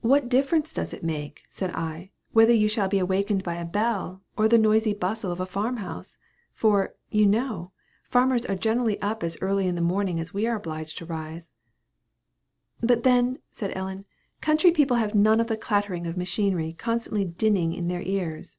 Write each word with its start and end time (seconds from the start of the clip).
"What 0.00 0.30
difference 0.30 0.72
does 0.72 0.94
it 0.94 1.04
make?" 1.04 1.42
said 1.50 1.70
I, 1.74 2.10
"whether 2.32 2.54
you 2.54 2.70
shall 2.70 2.88
be 2.88 2.98
awakened 2.98 3.42
by 3.42 3.56
a 3.56 3.66
bell, 3.66 4.22
or 4.34 4.48
the 4.48 4.56
noisy 4.56 4.94
bustle 4.94 5.30
of 5.30 5.40
a 5.40 5.44
farm 5.44 5.76
house? 5.76 6.16
For, 6.52 6.94
you 7.10 7.26
know, 7.26 7.72
farmers 8.08 8.46
are 8.46 8.54
generally 8.54 8.98
up 9.02 9.22
as 9.22 9.36
early 9.42 9.66
in 9.68 9.74
the 9.74 9.82
morning 9.82 10.18
as 10.18 10.32
we 10.32 10.46
are 10.46 10.56
obliged 10.56 10.96
to 11.00 11.04
rise." 11.04 11.54
"But 12.80 13.02
then," 13.02 13.40
said 13.50 13.76
Ellen, 13.76 14.06
"country 14.40 14.70
people 14.70 14.96
have 14.96 15.14
none 15.14 15.38
of 15.38 15.48
the 15.48 15.58
clattering 15.58 16.06
of 16.06 16.16
machinery 16.16 16.72
constantly 16.72 17.26
dinning 17.26 17.74
in 17.74 17.88
their 17.88 18.00
ears." 18.00 18.58